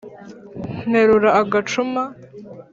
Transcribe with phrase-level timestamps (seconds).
[0.89, 2.03] nterura agacuma